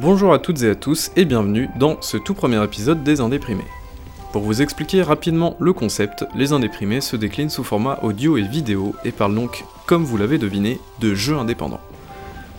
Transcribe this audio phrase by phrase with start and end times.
[0.00, 3.62] Bonjour à toutes et à tous et bienvenue dans ce tout premier épisode des Indéprimés.
[4.32, 8.96] Pour vous expliquer rapidement le concept, les Indéprimés se déclinent sous format audio et vidéo
[9.04, 11.80] et parlent donc, comme vous l'avez deviné, de jeux indépendants.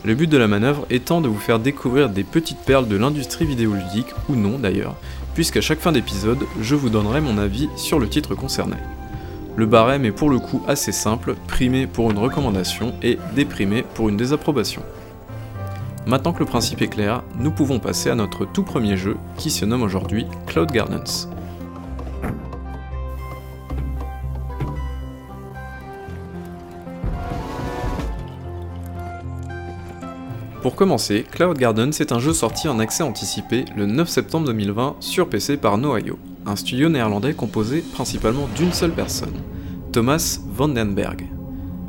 [0.05, 3.45] Le but de la manœuvre étant de vous faire découvrir des petites perles de l'industrie
[3.45, 4.95] vidéoludique, ou non d'ailleurs,
[5.33, 8.77] puisqu'à chaque fin d'épisode, je vous donnerai mon avis sur le titre concerné.
[9.57, 14.07] Le barème est pour le coup assez simple, primé pour une recommandation et déprimé pour
[14.07, 14.83] une désapprobation.
[16.07, 19.49] Maintenant que le principe est clair, nous pouvons passer à notre tout premier jeu qui
[19.49, 21.27] se nomme aujourd'hui Cloud Gardens.
[30.61, 34.97] Pour commencer, Cloud Gardens est un jeu sorti en accès anticipé le 9 septembre 2020
[34.99, 39.33] sur PC par Noio, un studio néerlandais composé principalement d'une seule personne,
[39.91, 41.29] Thomas Vandenberg.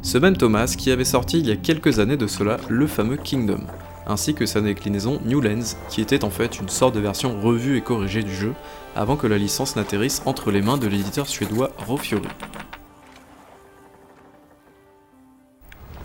[0.01, 3.17] Ce même Thomas qui avait sorti il y a quelques années de cela le fameux
[3.17, 3.61] Kingdom,
[4.06, 7.76] ainsi que sa déclinaison New Lens, qui était en fait une sorte de version revue
[7.76, 8.54] et corrigée du jeu,
[8.94, 12.28] avant que la licence n'atterrisse entre les mains de l'éditeur suédois Rofiori.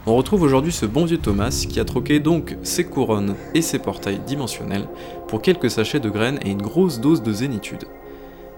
[0.08, 3.78] On retrouve aujourd'hui ce bon vieux Thomas qui a troqué donc ses couronnes et ses
[3.78, 4.88] portails dimensionnels
[5.28, 7.86] pour quelques sachets de graines et une grosse dose de zénitude.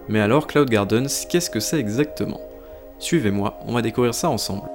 [0.07, 2.39] Mais alors Cloud Gardens, qu'est-ce que c'est exactement?
[2.97, 4.69] Suivez-moi, on va découvrir ça ensemble.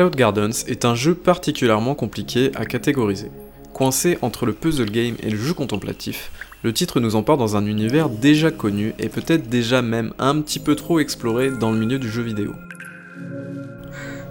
[0.00, 3.30] Cloud Gardens est un jeu particulièrement compliqué à catégoriser.
[3.74, 7.66] Coincé entre le puzzle game et le jeu contemplatif, le titre nous emporte dans un
[7.66, 11.98] univers déjà connu et peut-être déjà même un petit peu trop exploré dans le milieu
[11.98, 12.54] du jeu vidéo.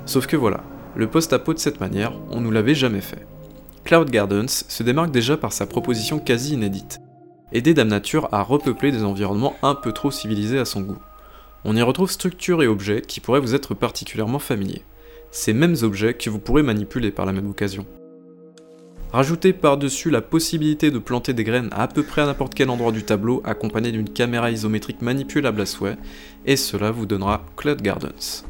[0.08, 0.64] Sauf que voilà,
[0.95, 3.28] le post-apo de cette manière, on nous l'avait jamais fait.
[3.84, 6.97] Cloud Gardens se démarque déjà par sa proposition quasi inédite,
[7.51, 11.00] aider Dame Nature à repeupler des environnements un peu trop civilisés à son goût.
[11.63, 14.84] On y retrouve structures et objets qui pourraient vous être particulièrement familiers
[15.31, 17.85] ces mêmes objets que vous pourrez manipuler par la même occasion.
[19.12, 22.91] Rajoutez par-dessus la possibilité de planter des graines à, peu près à n'importe quel endroit
[22.91, 25.97] du tableau accompagné d'une caméra isométrique manipulable à souhait,
[26.45, 28.44] et cela vous donnera Cloud Gardens.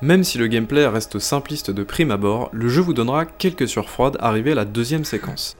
[0.00, 4.16] Même si le gameplay reste simpliste de prime abord, le jeu vous donnera quelques surfroides
[4.20, 5.56] arrivées à la deuxième séquence.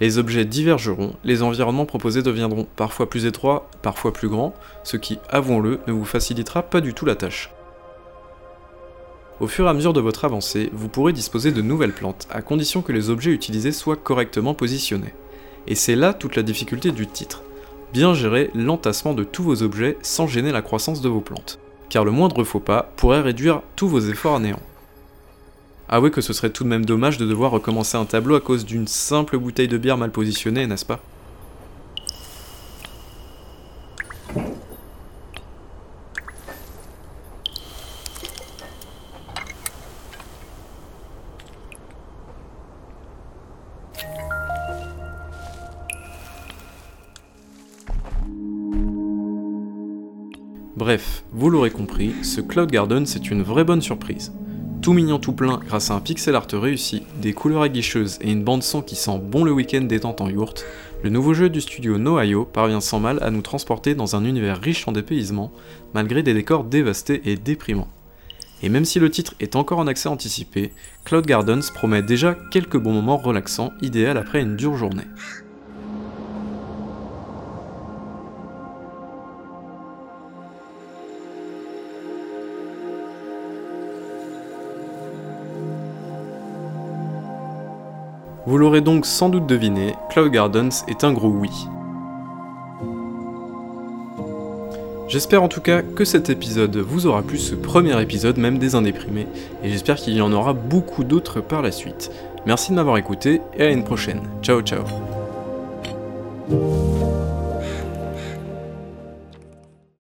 [0.00, 5.18] Les objets divergeront, les environnements proposés deviendront parfois plus étroits, parfois plus grands, ce qui,
[5.28, 7.50] avouons-le, ne vous facilitera pas du tout la tâche.
[9.38, 12.40] Au fur et à mesure de votre avancée, vous pourrez disposer de nouvelles plantes, à
[12.40, 15.12] condition que les objets utilisés soient correctement positionnés.
[15.66, 17.42] Et c'est là toute la difficulté du titre.
[17.92, 21.58] Bien gérer l'entassement de tous vos objets sans gêner la croissance de vos plantes
[21.88, 24.60] car le moindre faux pas pourrait réduire tous vos efforts à néant.
[25.88, 28.64] Avouez que ce serait tout de même dommage de devoir recommencer un tableau à cause
[28.64, 31.00] d'une simple bouteille de bière mal positionnée, n'est-ce pas?
[50.76, 54.32] Bref, vous l'aurez compris, ce Cloud Garden c'est une vraie bonne surprise.
[54.82, 58.42] Tout mignon tout plein grâce à un pixel art réussi, des couleurs aguicheuses et une
[58.42, 60.66] bande son qui sent bon le week-end détente en yourte,
[61.04, 64.60] le nouveau jeu du studio Noio parvient sans mal à nous transporter dans un univers
[64.60, 65.52] riche en dépaysement,
[65.94, 67.88] malgré des décors dévastés et déprimants.
[68.64, 70.72] Et même si le titre est encore en accès anticipé,
[71.04, 75.06] Cloud Gardens promet déjà quelques bons moments relaxants, idéal après une dure journée.
[88.46, 91.50] Vous l'aurez donc sans doute deviné, Cloud Gardens est un gros oui.
[95.08, 98.74] J'espère en tout cas que cet épisode vous aura plu, ce premier épisode même des
[98.74, 99.26] indéprimés,
[99.62, 102.10] et j'espère qu'il y en aura beaucoup d'autres par la suite.
[102.46, 104.20] Merci de m'avoir écouté et à une prochaine.
[104.42, 104.84] Ciao ciao